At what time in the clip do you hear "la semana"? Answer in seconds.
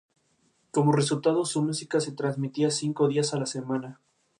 3.37-3.99